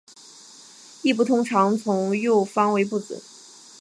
[1.03, 3.21] 殳部通常从右方为部字。